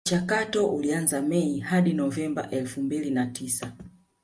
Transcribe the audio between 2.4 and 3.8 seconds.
elfu mbili na tisa